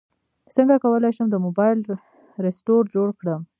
[0.55, 1.79] څنګه کولی شم د موبایل
[2.45, 3.41] رسټور جوړ کړم